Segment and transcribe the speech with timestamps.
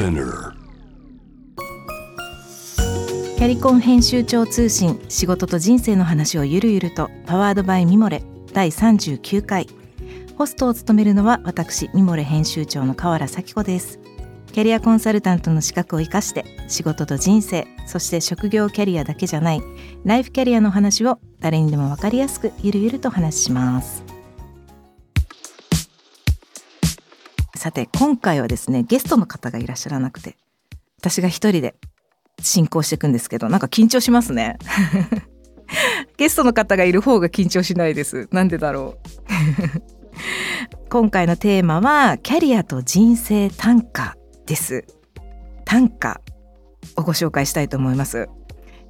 [0.00, 0.54] Spinner
[3.36, 8.22] キャリコン編集長通信仕事と人生の話をゆるゆるとパワードバイミモレ
[8.54, 9.66] 第39回。
[10.38, 14.00] ホストを務めるのは私ミモレ編集長の河原咲子です。
[14.54, 19.60] キャリアコンサルタントの資格を生かして仕事と人生そして職業キャリアだけじゃない
[20.04, 24.09] ライフキャリアの話を誰にでも分かりやすくゆるゆると話します。
[27.60, 30.38] さて今回はですねゲストの方がいらっしゃらなくて
[30.96, 31.74] 私が一人で
[32.40, 34.56] 進行していくんですけどなんか緊張しますね。
[36.16, 38.30] ゲストの方がいる方が緊張しないです。
[38.32, 40.88] なんでだろう。
[40.88, 44.16] 今回のテーマはキャリアと人生短歌
[44.46, 44.86] です。
[45.66, 46.22] 短歌
[46.96, 48.30] をご紹介したいと思います。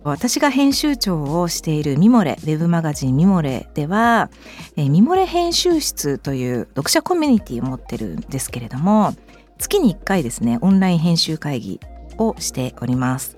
[0.02, 4.30] 私が編集長をしているミモレウェブマガジンミモレでは
[4.76, 9.14] ミモレ編集室という読者コミュニティを持ってるんですけれども
[9.58, 11.80] 月に1回ですねオンライン編集会議
[12.16, 13.36] をしております。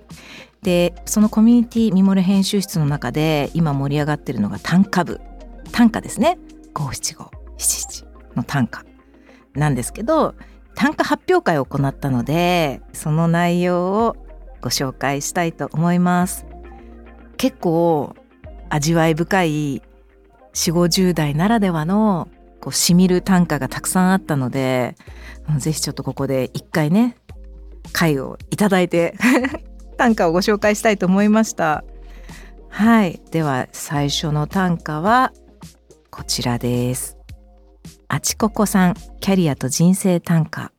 [0.63, 5.21] でそのコミュニティミモレ編集室の中で今盛り上がってるのが短歌部
[5.73, 6.39] 短歌ですね。
[6.73, 7.29] 五七五。
[7.59, 8.05] 七七
[8.37, 8.85] の短歌
[9.55, 10.37] なんですけど
[10.77, 14.17] 短歌発表会を行ったのでその内容を
[14.61, 16.52] ご紹介したいと思います。
[17.43, 18.15] 結構
[18.69, 19.83] 味わい深い
[20.55, 22.29] 4 5 0代ならではの
[22.61, 24.95] こうしみる短歌がたくさんあったので
[25.59, 27.17] ぜひちょっとここで一回ね
[27.93, 29.17] 回をいただいて
[29.99, 31.83] 短歌をご紹介したいと思いました。
[32.69, 33.21] はい。
[33.33, 35.33] では最初の短歌は
[36.13, 37.19] こちらです。
[38.07, 40.71] あちここさんキャリアと人生短歌。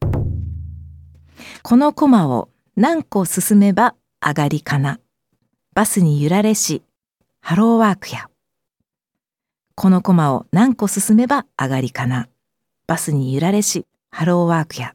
[1.62, 2.48] このコマを
[2.78, 5.02] 何個進めば上がりかな？
[5.76, 6.84] バスに揺られし
[7.42, 8.30] ハローワークや。
[9.74, 12.28] このコマを何個進めば上がりかな。
[12.86, 14.94] バスに揺られしハローワークや。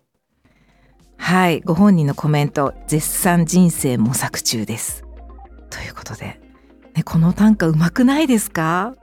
[1.16, 5.04] はいご本人のコメント絶賛人生模索中です。
[5.68, 6.40] ということで、
[6.94, 8.94] ね、この短歌うまくないですか？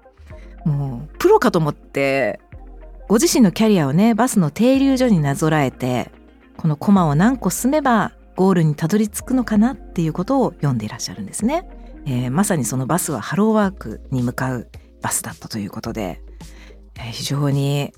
[0.63, 2.39] もうプロかと思って
[3.09, 6.09] ご自身のキャリアをねバスの停留所になぞらえて
[6.55, 11.69] このコマを何個進めばゴールにたどり着くのかなっていうことを読んでいらっしゃるんですね、
[12.05, 14.69] えー、まさにそのバスはハローワークに向かう
[15.01, 16.21] バスだったということで、
[16.97, 17.93] えー、非常に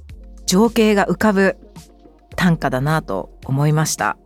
[0.45, 1.57] 情景が浮かぶ
[2.35, 4.17] 短歌だなと思いました。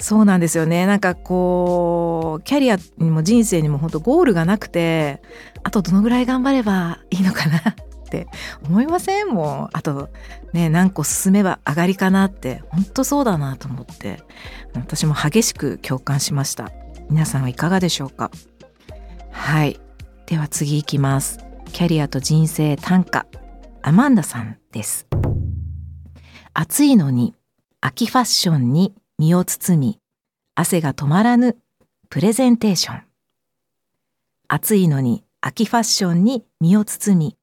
[0.00, 0.84] そうなんですよね。
[0.86, 5.22] なんかこうキャリアにも人生にも本当ゴールがなくて
[5.62, 7.74] あとどのぐらい頑張ればいいのかな っ
[8.10, 8.26] て
[8.64, 9.28] 思いません？
[9.28, 10.10] もうあと
[10.52, 14.20] ね何個進めば上がりかなって本当そうだなと思って
[14.74, 16.72] 私も激しく共感しました。
[17.12, 18.30] 皆さんはいかがでしょうか？
[19.30, 19.78] はい。
[20.24, 21.40] では次いきます。
[21.70, 23.26] キャリアと人生短歌。
[23.82, 25.06] アマンダさんです。
[26.54, 27.34] 暑いのに
[27.82, 29.98] 秋ファッションに身を包み
[30.54, 31.58] 汗が止まらぬ
[32.08, 33.02] プレゼンテーション。
[34.48, 37.36] 暑いのに秋ファッションに身を包み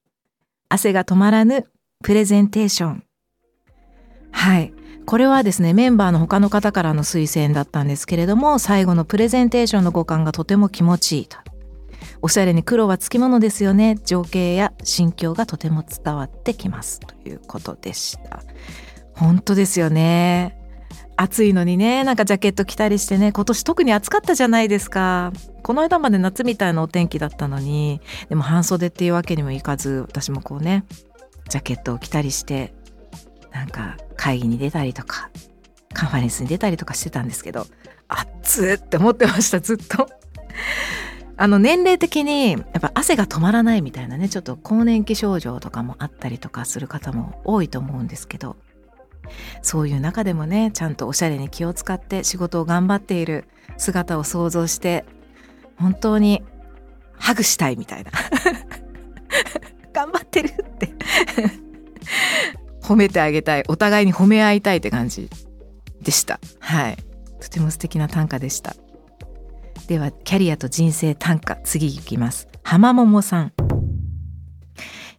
[0.70, 1.68] 汗が止まらぬ
[2.04, 3.04] プレゼンテーション。
[4.32, 4.74] はい。
[5.10, 11.40] これはですねメンバーの他の方からの推薦だったんですけれども最後のプレゼンテーションの五感がとても気持ちいいと。
[12.22, 13.98] おしゃれに黒はつきものですよね。
[14.06, 18.44] 情景や心境がとても伝わってきますということでした。
[19.16, 20.56] 本当ですよね。
[21.16, 25.34] 暑いのにねなんかジャケット着たりしてね今年特に暑かったじゃないですか。
[25.64, 28.00] この間まで夏みたいなお天気だったのに
[28.30, 30.86] でも半袖っていうわけにもいかず私もこうね
[31.50, 32.76] ジャケットを着たりして
[33.52, 35.30] なんか会議に出たりとか
[35.94, 37.66] カンファレンスに出たりとかしてたんですけど
[38.08, 40.10] 暑って思ってましたずっと。
[41.38, 48.58] あの年齢的にやっぱ汗が止まらないみたいなねちょっと更年期症状とかもあったりとかする方も多いと思うんですけど
[49.62, 53.46] そういう中でもねちゃんとおしゃれに気を使って仕事を頑張っている
[53.78, 55.06] 姿を想像して
[55.78, 56.44] 本当に
[57.18, 58.12] ハグしたいみたいな。
[59.94, 60.94] 頑張ってるって。
[62.90, 63.64] 褒めてあげたい。
[63.68, 65.30] お互いに褒め合いたいって感じ
[66.02, 66.40] でした。
[66.60, 66.98] はい。
[67.40, 68.76] とても素敵な短歌でした。
[69.88, 72.48] ではキャリアと人生短歌次いきます。
[72.64, 73.54] 浜桃さん。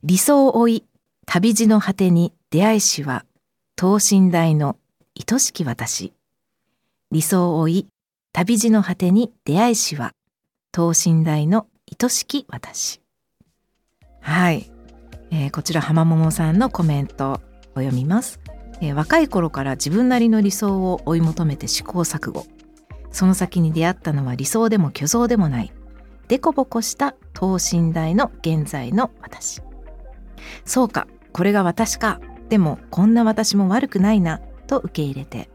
[0.03, 0.85] 理想を追い
[1.27, 3.25] 旅路の果てに出会いしは
[3.77, 4.77] 等身大の
[5.17, 6.13] 愛しき私。
[7.11, 7.87] 理想を追い、
[8.33, 10.13] 旅路の果てに出会いしは、
[10.71, 11.67] 等身大の
[12.01, 13.01] 愛しき私。
[14.21, 14.71] はい、
[15.31, 17.41] えー、こちら浜桃さんのコメント
[17.75, 18.41] を読みます、
[18.81, 22.47] えー、若い頃から自分なりの理想を追い求めて試行錯誤。
[23.13, 25.73] その先に出会ったのは理想でも虚像でもない。
[26.29, 29.61] でこぼこした等身大の現在の私。
[30.65, 32.21] そうか、これが私か。
[32.49, 35.49] でもこんな私も悪くないなと受け入れて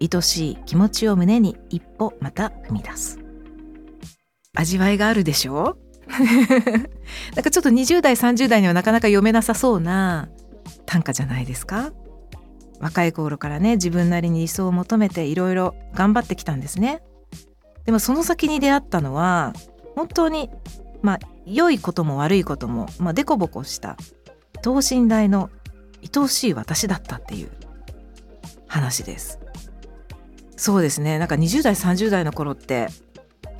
[0.00, 3.18] 愛しい気持ちを胸に一歩また踏み出す
[4.54, 5.76] 味わいがあるでしょ？
[7.36, 10.28] なんかちょっと20代30代にはなかなか読めなさそうな
[10.86, 11.92] 短歌じゃないですか？
[12.80, 17.02] 若い頃からね自分なりに理想を求めていろいろ頑張ってきたんですね。
[17.84, 19.52] でもその先に出会ったのは
[19.96, 20.50] 本当に
[21.02, 23.96] まあ良いことも悪いことも、まあ、デコボコした
[24.62, 25.50] 等身大の
[26.02, 27.50] 愛おしい私だったっていう
[28.66, 29.38] 話です。
[30.56, 31.18] そうですね。
[31.18, 32.88] なんか20代30代の頃って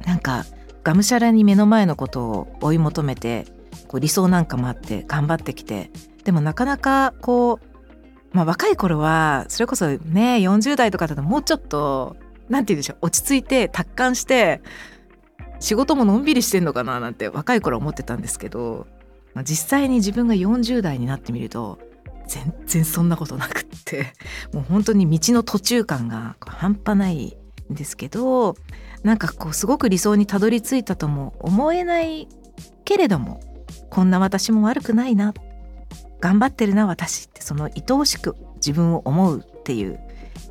[0.07, 0.45] なんか
[0.83, 3.47] がむしゃらに目の前のことを追い求めて
[3.89, 5.91] こう理想なんかもあって頑張ってきて
[6.25, 12.17] でもなかなかこう、まあ、若い頃はそれこそね40代とかだともうちょっと
[12.49, 14.61] 何て言うんでしょう落ち着いて達観して
[15.61, 18.87] 仕事ものんびりしてんのかななんて若い頃思ってたんですけど、
[19.35, 21.79] まあ、実際に自分が40代になってみると
[22.27, 24.13] 全然そんなことなくって
[24.53, 27.37] もう本当に道の途中感が半端ない
[27.71, 28.57] んですけど
[29.03, 32.29] なんかこうすごく理想にたどり着いたとも思えない
[32.85, 33.41] けれども
[33.91, 35.33] こんな私も悪くないなっ
[36.21, 39.99] 頑張ってるな私ってその愛おしく自分を思うっていう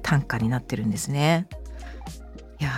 [0.02, 1.48] 短歌になってるんですね。
[2.60, 2.70] いや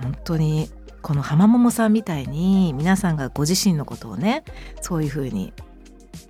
[0.00, 0.70] ー本当に
[1.02, 4.44] この浜桃さんみたいに皆さんがご自身のことをね
[4.80, 5.52] そういうふうに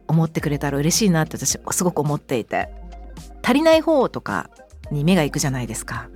[0.07, 2.69] 思ってくれたら嬉しいなって私すごく思っていて。
[3.49, 4.51] 足りない方とか
[4.91, 6.11] に目がいくじゃないですか。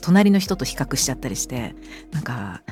[0.00, 1.74] 隣の人と比較しちゃったりして
[2.12, 2.62] なんか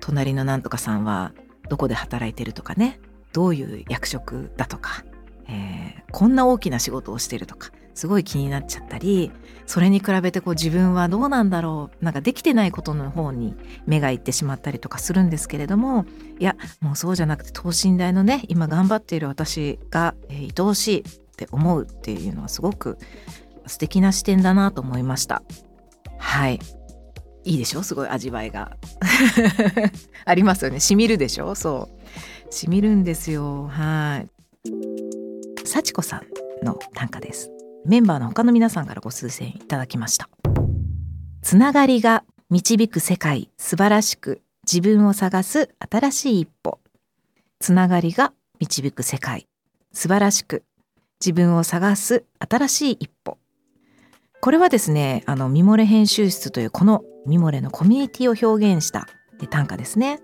[0.00, 1.32] 隣のなんとかさんは
[1.68, 2.98] どこで働いてるとかね
[3.32, 5.04] どういう役職だとか、
[5.52, 9.30] えー、こんな大きな仕事をしてるとかすごい気になっちゃったり
[9.66, 13.54] それに比べてこう自分はどうなんだろうなんかできてないことの方に
[13.86, 16.06] 目がいってしまったりとかするんですけれども
[16.38, 21.04] いやもうそうじゃなくて等身大のね今頑張っている私が、えー、愛おしいっ
[21.36, 22.96] て思うっていうのはすごく
[23.66, 25.42] 素敵な視点だなと思いました。
[26.18, 26.58] はい。
[27.44, 27.82] いいでしょ？
[27.82, 28.76] すごい味わいが。
[30.24, 30.80] ありますよね。
[30.80, 31.54] しみるでしょ？
[31.54, 31.88] そ
[32.48, 32.52] う。
[32.52, 33.66] しみるんですよ。
[33.68, 34.28] はい。
[35.72, 37.50] 幸子さんの短歌です。
[37.86, 40.28] メンバーの他の皆さんからご推薦いただきました。
[41.40, 46.78] つながりが導く世界素晴らしく自分を探す新しい一歩。
[47.58, 49.48] つながりが導く世界
[49.92, 50.62] 素晴らしく
[51.22, 53.38] 自分を探す新しい一歩。
[54.42, 59.08] これはですねあのミモレ編集室というこのミモレのコミュニティを表現した
[59.48, 60.20] 短歌ですね。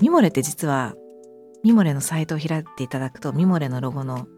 [0.00, 0.94] ミモレって実は
[1.64, 4.28] ミモレのサイトを開いていただくとミモレのロゴの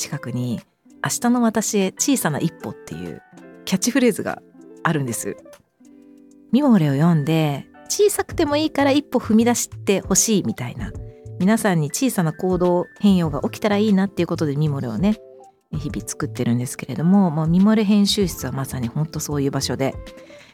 [0.00, 0.60] 近くに
[1.04, 3.22] 明日の私へ小さな一歩っていう
[3.66, 4.42] キャッチフレーズが
[4.82, 5.36] あるんです。
[6.52, 10.90] ミモレを読んで小さくてもいいから一歩踏み出してほしいみたいな。
[11.38, 15.18] 皆さんに小さな行動変容が起きたらいいなっていうことでミモレをね
[15.72, 19.94] 日々作ってるんですけれどももうミモレ編集室はまさに本当そういう場所で、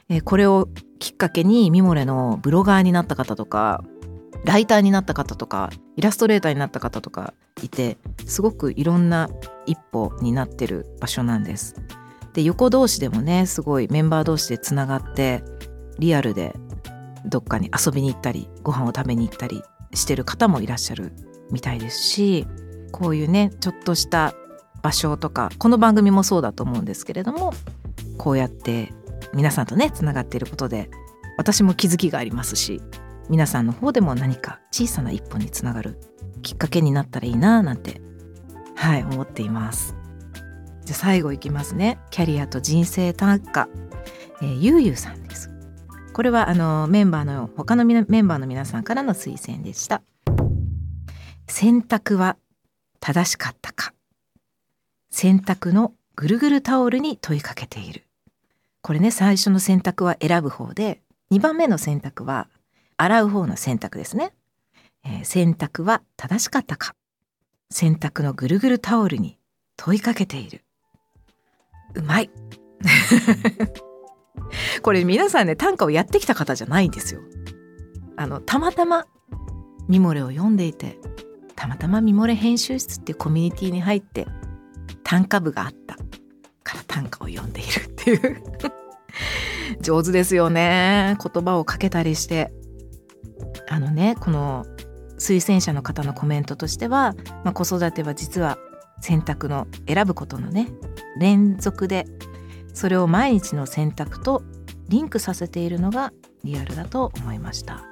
[0.08, 0.69] えこれを
[1.00, 3.82] きっかけにミモレのブロガーになった方とか
[4.44, 9.31] ライターになった方とかイラストレーターになった方とかいてすごくいろんな
[9.67, 11.76] 一歩になってる場所なんです。
[12.35, 15.43] で横同士でもねすごいメンバー同士でつながって
[15.99, 16.55] リアルで
[17.25, 19.62] どっかに遊びに行ったりご飯を食べに行ったり
[19.94, 21.12] してる方もいらっしゃる
[21.50, 22.47] みたいですし
[22.93, 24.35] こういうねちょっとした
[24.82, 27.55] 場所とかこの番組もそうだと思うんですけれども
[28.19, 28.92] こうやって
[29.33, 30.90] 皆さんとねつながっていることで
[31.38, 32.80] 私も気づきがありますし
[33.28, 35.99] 皆さんの方でも何か小さな一歩につながる
[36.43, 38.00] きっかけになったらいいななんて
[38.75, 39.95] はい思っています。
[40.85, 41.99] じゃあ最後いきますね。
[42.11, 43.69] キャリアと人生短歌、
[44.40, 45.50] えー、ゆうゆうさんです。
[46.12, 50.02] これはあのメンバーの他のメンバーの皆さんからの推薦でした。
[51.49, 52.37] 選択は
[53.00, 53.93] 正しかったか。
[55.11, 58.05] 選択のぐるぐるタオルに問いかけている。
[58.83, 61.00] これね最初の選択は選ぶ方で
[61.33, 62.49] 2番目の選択は
[62.97, 64.33] 洗う方の選択ですね、
[65.08, 66.94] えー、選択は正しかったか。
[67.70, 69.38] 洗濯のぐるぐるタオルに
[69.76, 70.64] 問いかけている。
[71.94, 72.30] うまい。
[74.82, 77.20] これ皆さんね短歌をやってきた方じゃないんですよ。
[78.16, 79.06] あのたまたま
[79.88, 80.98] ミモレを読んでいて
[81.54, 84.26] たまたまミモレ編集室っていうコミュニティに入って
[85.04, 85.96] 短歌部があった。
[86.66, 88.42] から短歌を読んでいるっていう。
[89.80, 91.16] 上手ですよね。
[91.22, 92.52] 言葉をかけたりして。
[93.68, 94.64] あのねこの
[95.18, 98.58] 推薦者の方のコメントとしては、まあ、子育ては実は
[99.00, 100.68] 選択の選ぶことのね
[101.18, 102.06] 連続で
[102.73, 104.42] それを毎日の選択と
[104.88, 106.12] リンクさせているのが
[106.44, 107.82] リアルだと思いました。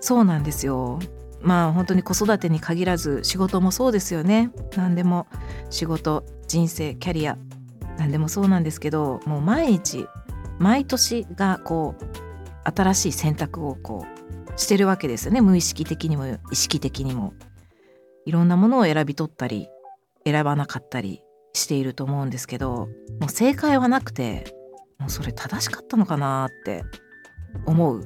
[0.00, 0.98] そうなんですよ。
[1.40, 4.50] まあ本当に子育てに限らず仕事もそうですよね。
[4.76, 5.26] 何でも
[5.70, 7.36] 仕事人生キャリア
[7.98, 10.06] 何でもそうなんですけどもう毎日
[10.58, 12.23] 毎年がこう
[12.64, 14.06] 新しい選択をこ
[14.56, 15.40] うしてるわけですよね。
[15.40, 17.34] 無意識的にも意識的にも。
[18.26, 19.68] いろんなものを選び取ったり
[20.24, 22.88] 選ばなかったりしていると思うんですけど
[23.20, 24.54] もう正解はなくて
[24.98, 26.84] もうそれ正しかったのかなって
[27.66, 28.04] 思う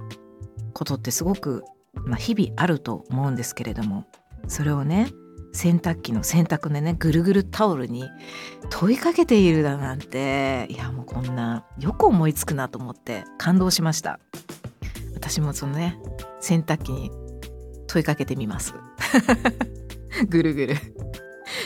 [0.75, 4.07] ことってすごく、まあ、日々あると思うんですけれども
[4.49, 5.09] それをね
[5.53, 8.05] 洗濯機の洗濯でねぐるぐるタオルに
[8.69, 14.21] 問いかけているだなんていやもうこんなよく思いつくなと思って感動しました。
[15.19, 15.99] 私もそのね
[16.41, 17.11] 洗濯機に
[17.89, 18.73] 問いかけてみます。
[20.31, 20.77] ぐるぐる。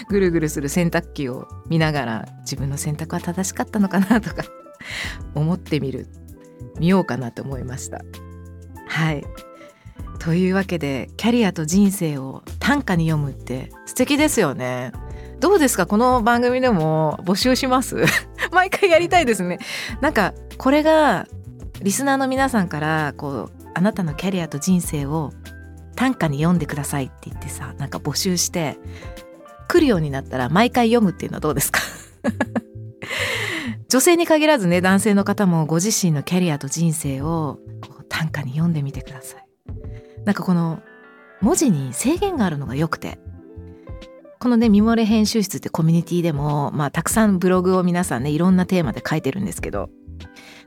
[0.08, 4.42] ぐるぐるする洗濯機を見ながら自分の選択は正しかったのかなとか
[5.34, 6.06] 思ってみる
[6.78, 8.02] 見ようかなと思いました。
[8.88, 9.24] はい。
[10.18, 14.92] というわけでキャリアと人生を短歌に読むって素敵ですよね。
[15.40, 15.86] どうですか？
[15.86, 17.96] この番組でも募集します？
[18.52, 19.58] 毎回やりたいですね。
[20.00, 21.26] なんかこれが
[21.82, 25.32] リスナーの皆さんからこうあなたのキャリアと人生を
[25.96, 28.78] 短歌に読んでくださいって言ってさなんか募集して
[29.68, 31.80] 来るようになったら毎回読むっていうのはどうですか？
[33.88, 37.58] 女性に限らずね男性の方もご自身のキャリアと人生を
[38.08, 39.46] 短歌に読んでみてください。
[40.24, 40.80] なんかこの
[41.40, 43.18] 文字に制限があるのが良くて
[44.38, 49.90] このねミモレ編集室ってコミュニティでもまあたくさんブログを皆さんねいろんなテーマで書いてるんですけど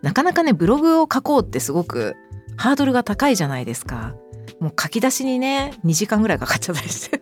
[0.02, 2.16] なかなかねブログを書こうってすごく
[2.58, 4.16] ハードルが高いじゃないですか。
[4.60, 7.22] もう書き出しにね2時間ぐらいかかっちゃったりして。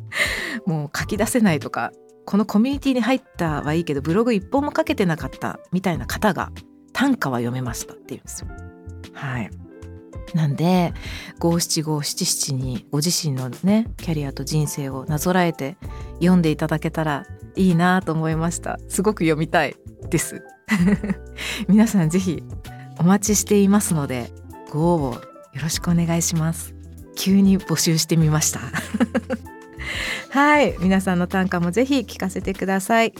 [0.66, 1.92] もう書き出せないとか
[2.24, 6.52] このコミュニティに入ったはいいけどブログ一本も書けてなかったみたいな方が
[6.92, 8.48] 短歌は読めましたって言うんですよ。
[9.12, 9.50] はい。
[10.34, 10.94] なんで
[11.38, 15.76] 五七五七七にご自身のねキャリアと人生をなぞらえて
[16.14, 17.26] 読んでいただけたら
[17.56, 18.78] いいなと思いました。
[18.88, 19.76] すごく読みたい
[20.08, 20.42] です。
[21.68, 22.42] 皆さんぜひ
[22.98, 24.30] お待ちしていますので
[24.70, 26.74] ご応募よろしくお願いします。
[27.16, 28.60] 急に募集してみました。
[30.30, 33.14] はい皆さんの短歌もぜひ聞かせてください。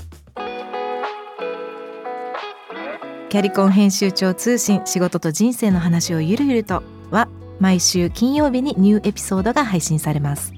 [3.28, 7.28] キャリコン編集長通信仕事と人生の話をゆるゆるとは
[7.60, 10.52] 毎週金曜日にニューエピソードが配信されます。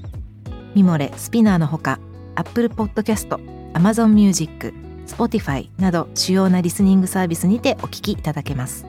[0.74, 1.98] ミモレスピナーのほか
[2.34, 3.34] Apple Podcast、
[3.72, 4.74] Amazon Music、
[5.06, 8.86] Spotify など主要なリスニングサービスにてお聞きいただけます。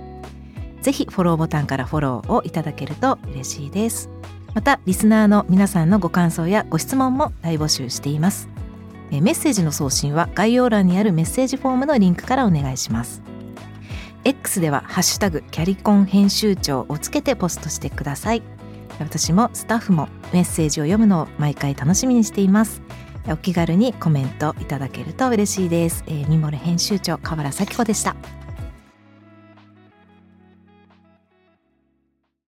[0.81, 4.09] ぜひフォローボタンからフォローをいただけると嬉しいです。
[4.53, 8.49] またリスナーの皆さんのご感想やご質問も大募集しています。
[9.11, 13.21] メッセージの送信は概要欄にあるメッセージフォームのリンクからお願いします。
[14.23, 18.43] X ではハッシュタグキャリコン編集長をつけてポストしてください。
[18.99, 22.81] 私もスタッフもメッセージを読むのを毎回楽しみにしています。
[23.29, 28.15] お気軽にコメントいただけると嬉しいです、えー、ミモレ編集長河原咲子でした。